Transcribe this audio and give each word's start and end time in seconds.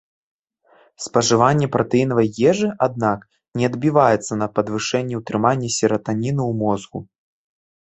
Спажыванне 1.05 1.67
пратэінавай 1.75 2.29
ежы, 2.53 2.69
аднак, 2.87 3.19
не 3.61 3.69
адбіваецца 3.73 4.41
на 4.41 4.47
падвышэнні 4.57 5.15
утрымання 5.23 5.69
сератаніну 5.79 6.43
ў 6.47 6.53
мозгу. 6.67 6.99